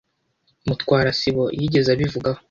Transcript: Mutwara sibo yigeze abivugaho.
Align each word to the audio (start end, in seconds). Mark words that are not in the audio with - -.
Mutwara 0.67 1.09
sibo 1.19 1.43
yigeze 1.59 1.89
abivugaho. 1.91 2.39